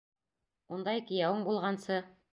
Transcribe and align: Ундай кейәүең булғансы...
Ундай 0.77 1.05
кейәүең 1.11 1.47
булғансы... 1.51 2.05